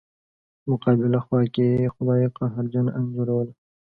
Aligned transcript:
مقابله 0.69 1.19
خوا 1.25 1.39
کې 1.53 1.67
خدای 1.93 2.23
قهرجنه 2.37 2.91
انځوروله. 2.99 3.53